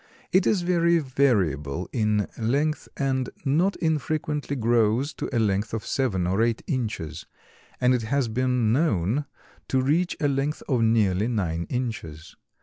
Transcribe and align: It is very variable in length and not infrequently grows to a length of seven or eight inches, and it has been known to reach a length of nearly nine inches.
It 0.31 0.47
is 0.47 0.63
very 0.63 0.97
variable 0.97 1.87
in 1.93 2.27
length 2.35 2.87
and 2.97 3.29
not 3.45 3.75
infrequently 3.75 4.55
grows 4.55 5.13
to 5.13 5.29
a 5.31 5.37
length 5.37 5.75
of 5.75 5.85
seven 5.85 6.25
or 6.25 6.41
eight 6.41 6.63
inches, 6.65 7.27
and 7.79 7.93
it 7.93 8.01
has 8.01 8.27
been 8.27 8.71
known 8.73 9.25
to 9.67 9.79
reach 9.79 10.17
a 10.19 10.27
length 10.27 10.63
of 10.67 10.81
nearly 10.81 11.27
nine 11.27 11.67
inches. 11.69 12.35